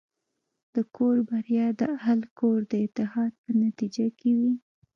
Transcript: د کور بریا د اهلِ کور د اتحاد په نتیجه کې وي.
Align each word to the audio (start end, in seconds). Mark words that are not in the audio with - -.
د 0.73 0.77
کور 0.95 1.15
بریا 1.29 1.67
د 1.79 1.81
اهلِ 1.97 2.21
کور 2.39 2.59
د 2.71 2.73
اتحاد 2.85 3.31
په 3.43 3.49
نتیجه 3.63 4.07
کې 4.19 4.31
وي. 4.39 4.53